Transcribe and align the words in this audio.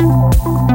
Música 0.00 0.74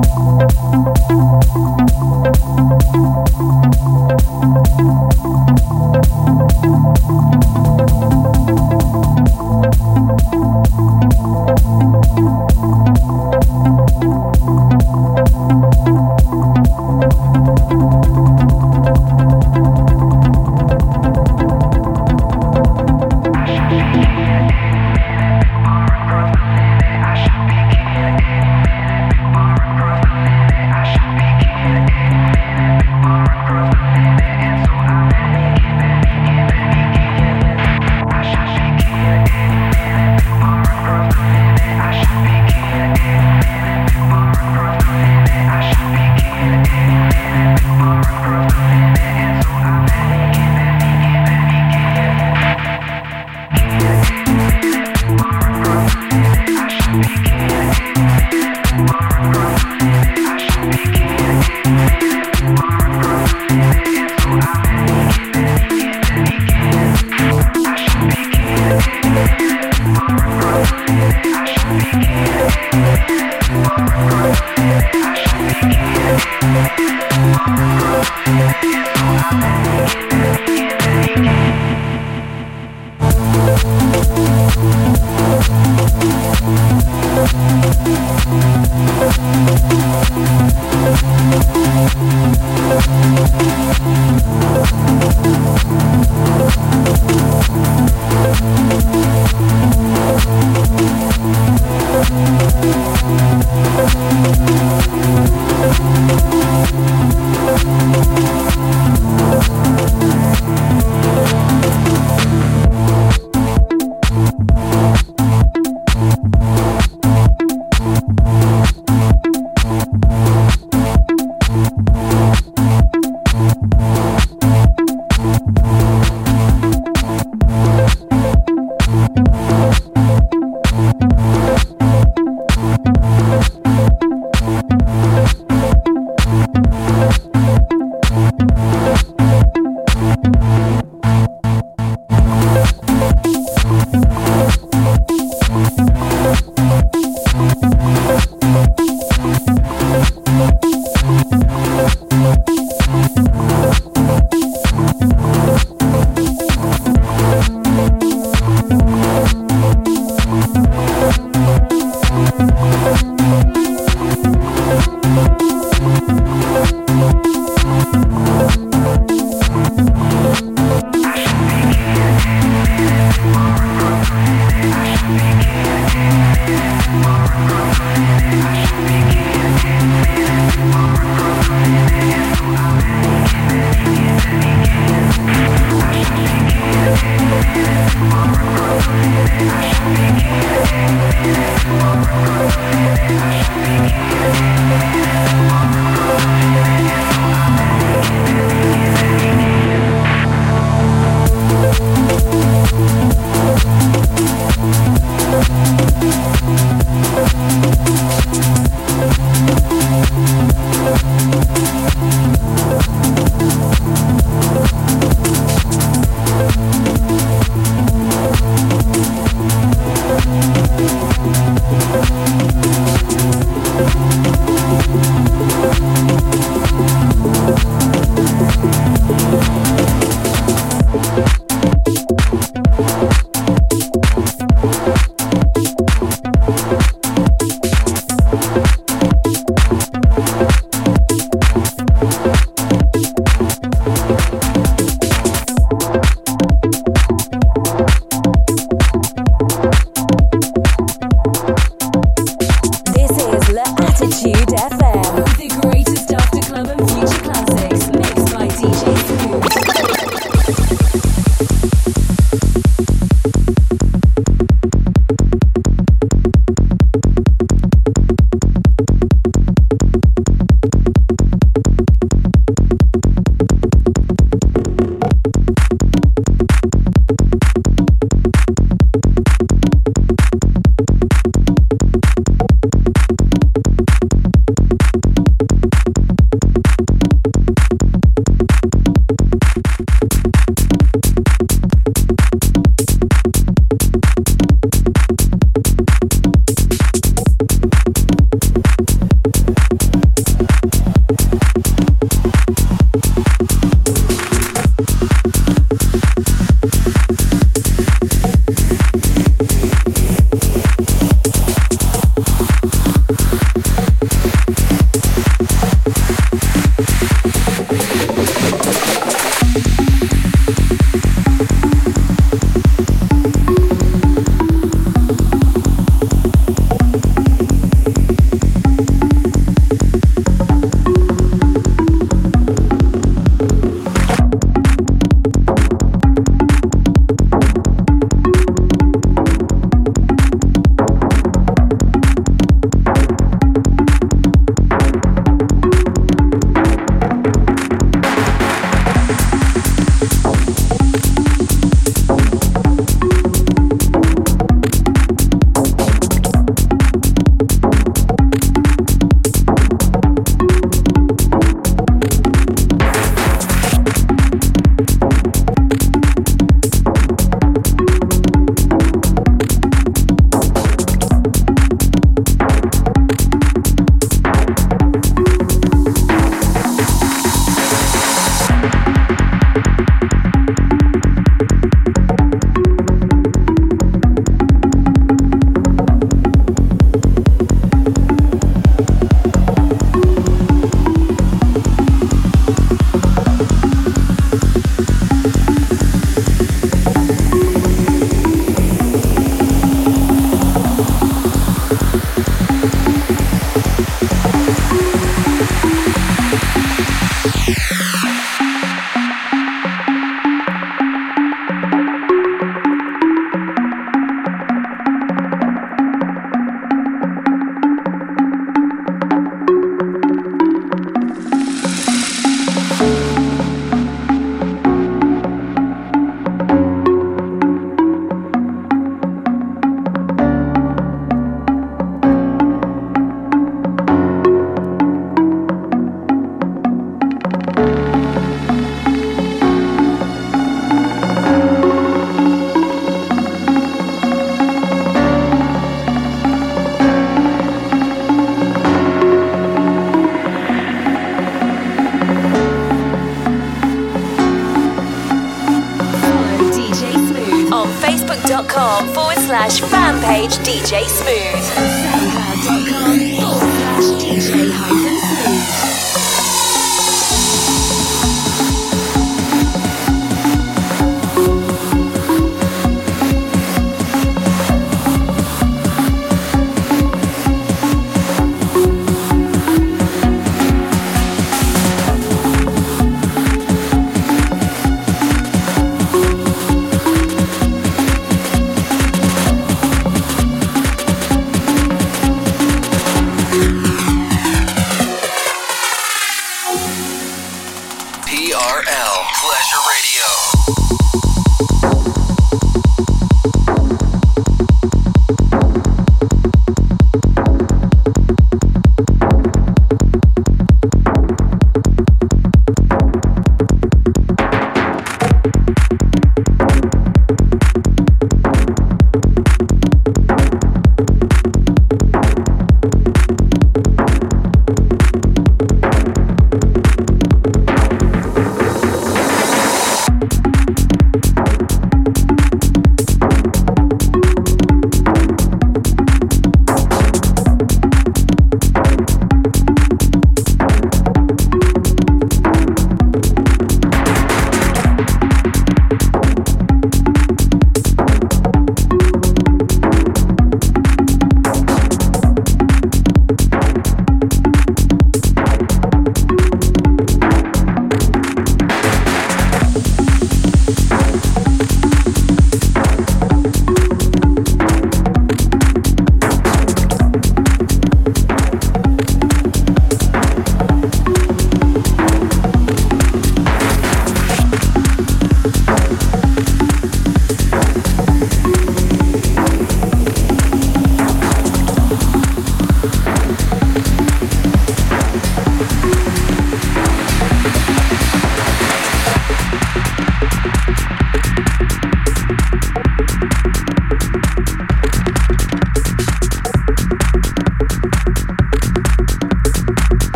facebook.com 458.49 458.87
forward 458.93 459.17
slash 459.17 459.61
fan 459.61 460.01
page 460.03 460.37
DJ 460.39 460.85
Smooth. 460.87 461.78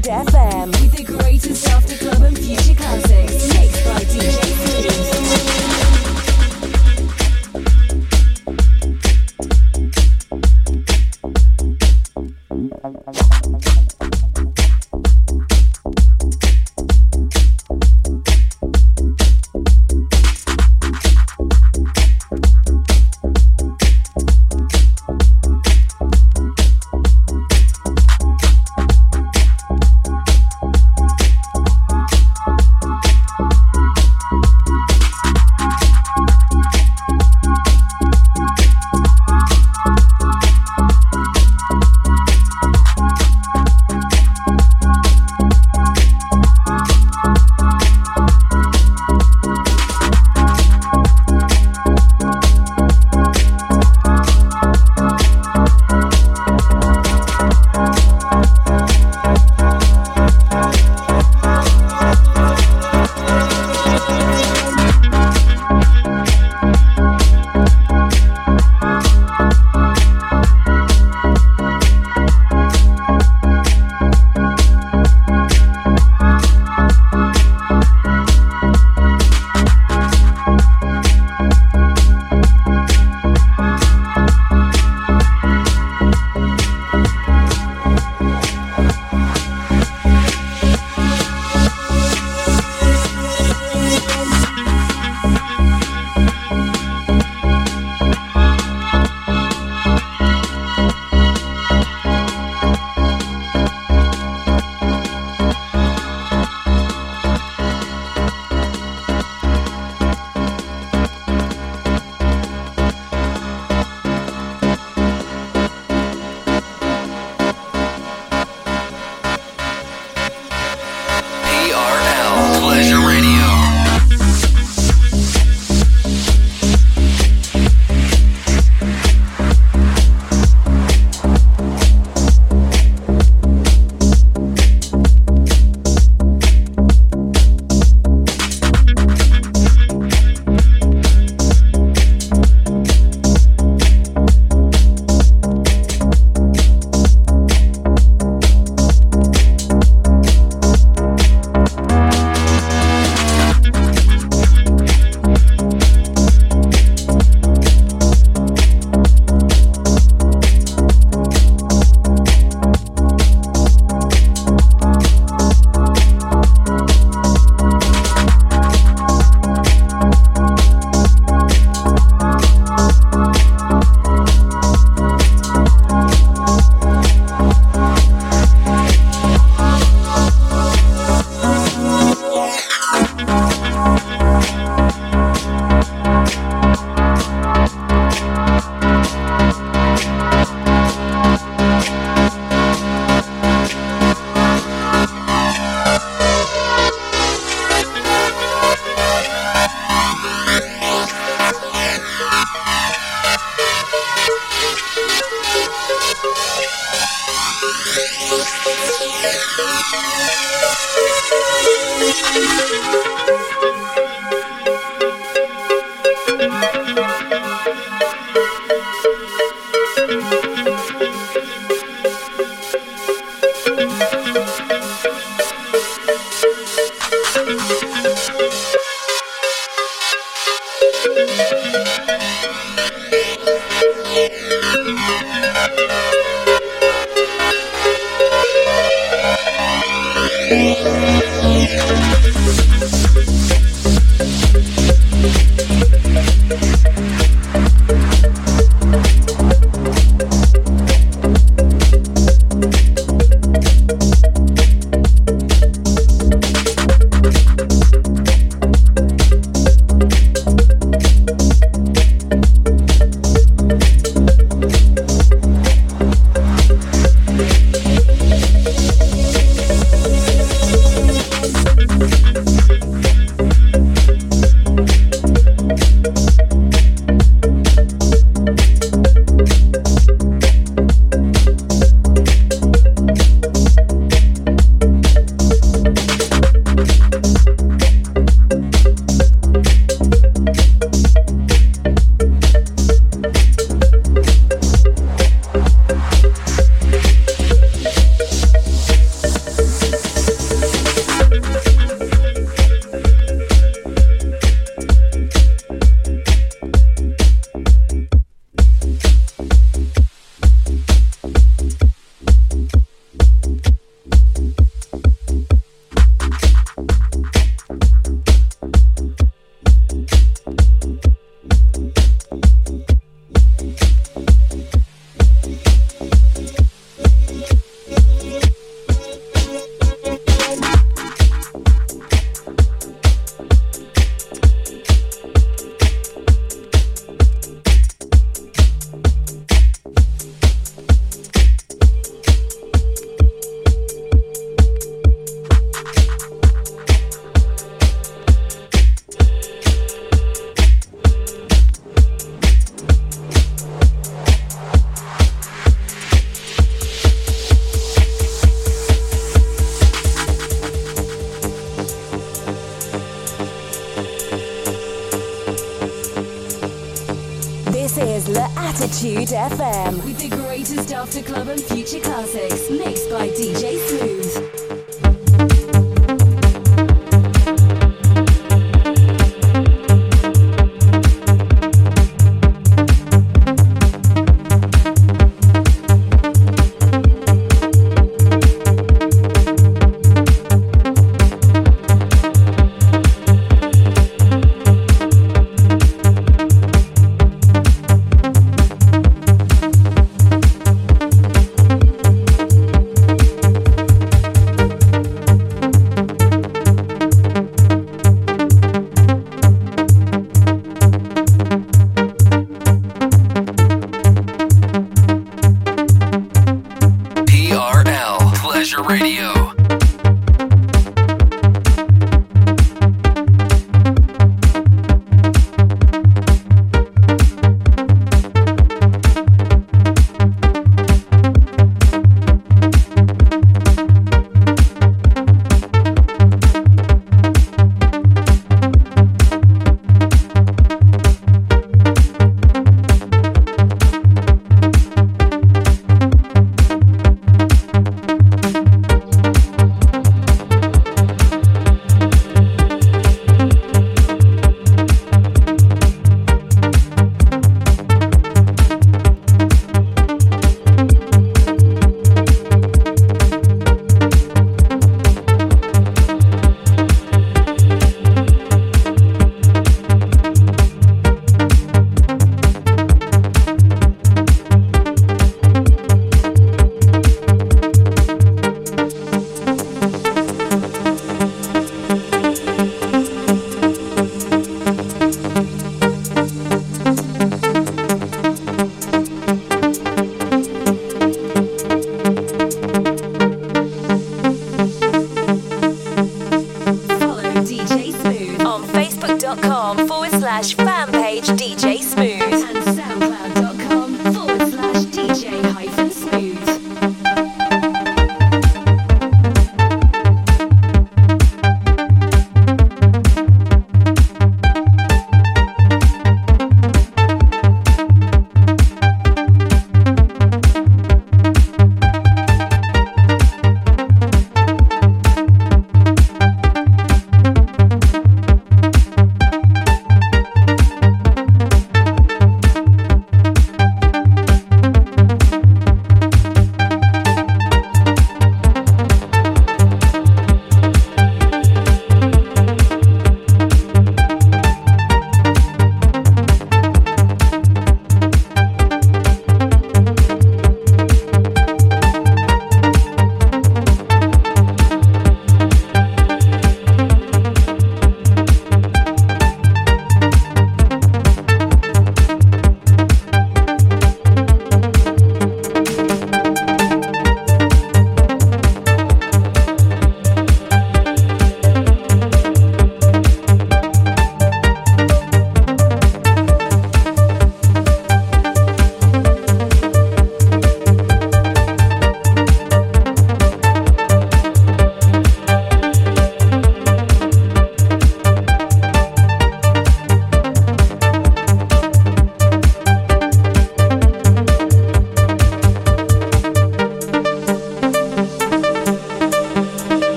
Thank 0.00 1.21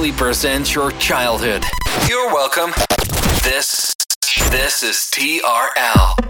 totally 0.00 0.16
presents 0.16 0.74
your 0.74 0.92
childhood. 0.92 1.62
You're 2.08 2.32
welcome. 2.32 2.70
This 3.44 3.94
this 4.50 4.82
is 4.82 4.96
TRL. 5.12 6.29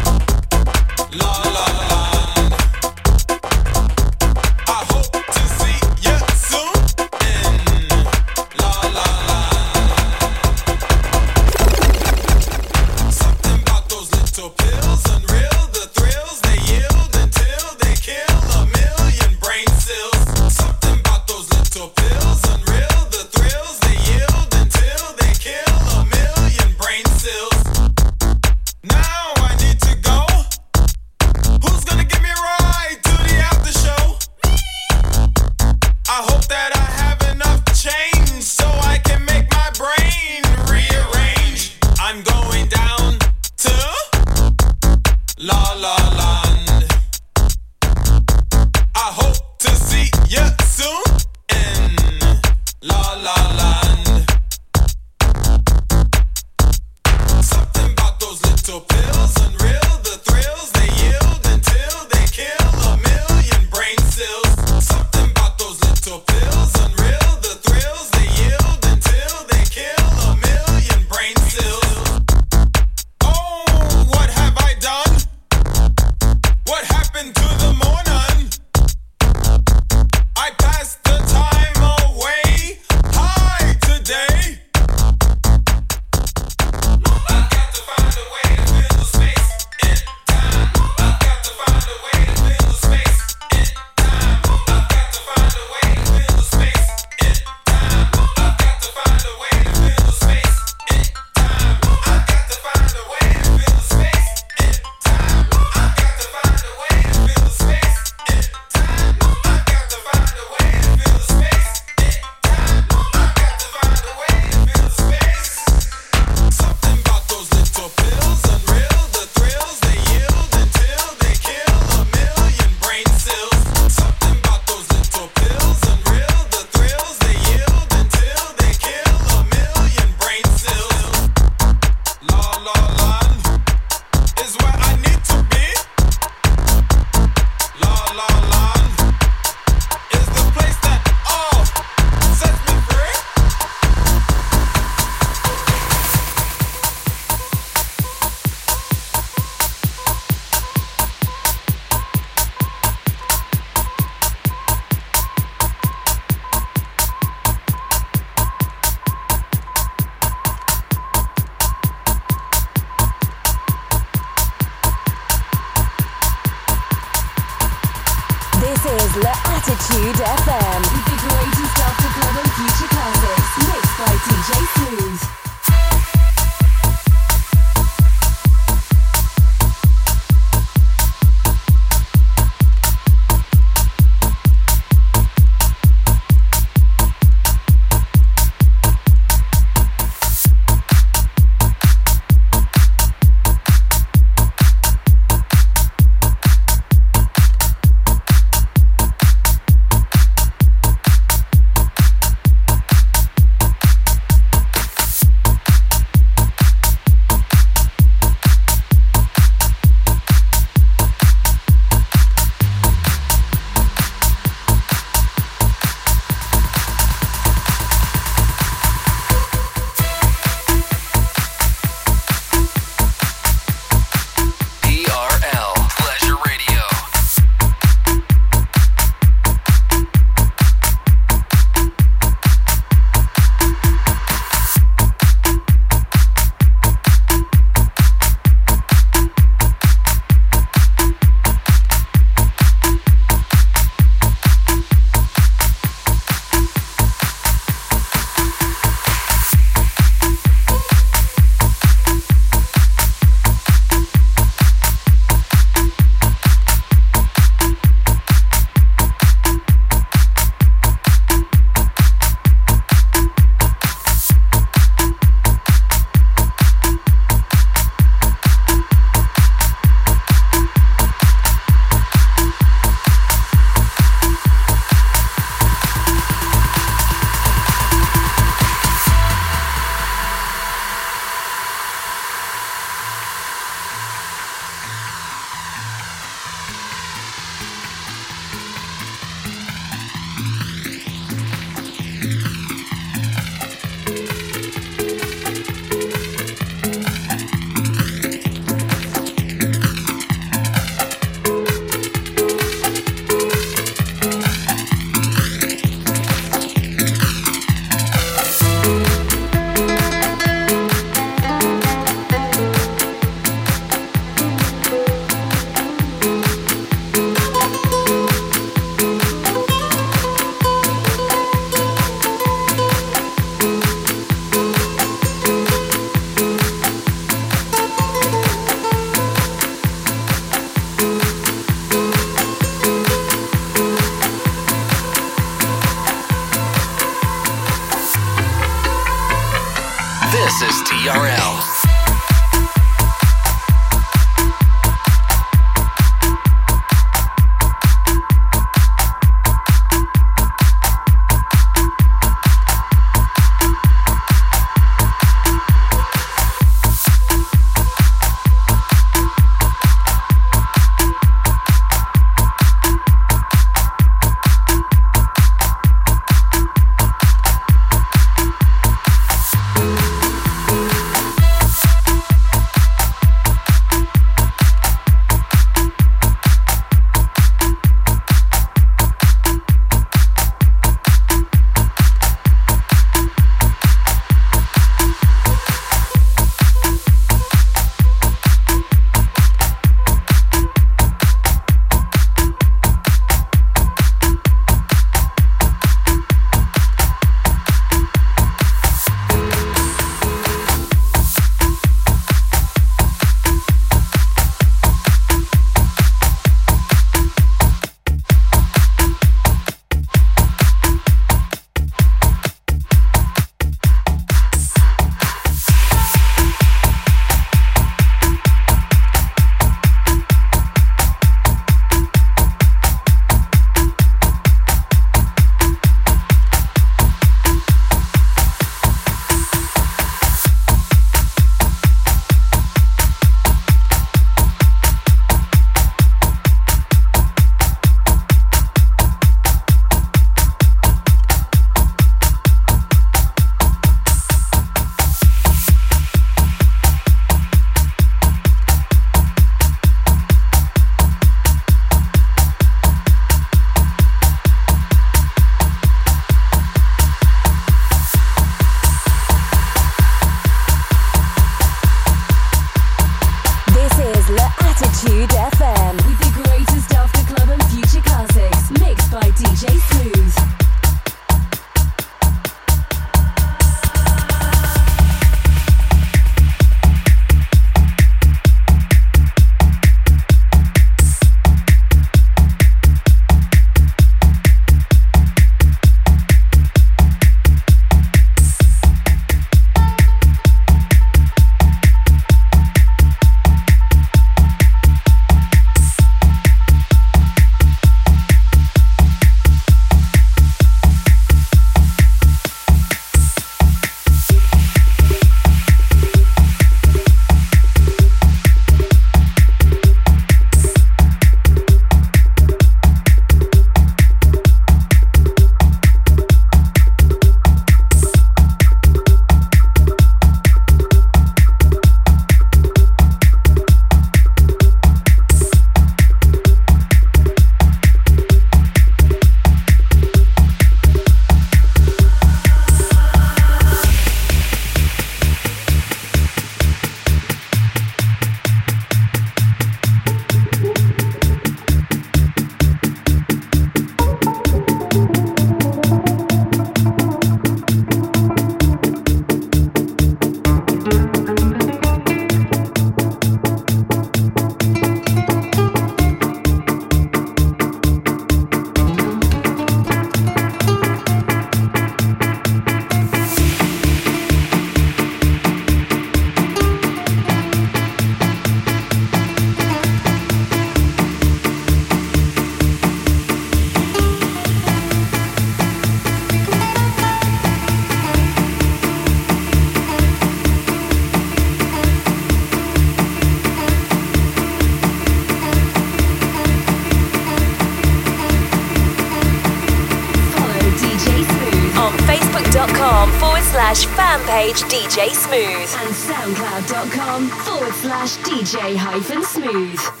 soundcloud.com 597.11 597.29
forward 597.29 597.73
slash 597.73 598.17
DJ 598.17 598.75
hyphen 598.75 599.23
smooth. 599.23 600.00